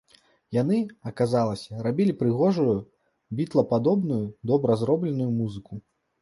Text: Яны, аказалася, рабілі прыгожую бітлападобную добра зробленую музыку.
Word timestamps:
Яны, 0.61 0.77
аказалася, 1.09 1.81
рабілі 1.87 2.15
прыгожую 2.21 2.73
бітлападобную 3.41 4.19
добра 4.53 4.79
зробленую 4.85 5.29
музыку. 5.39 5.73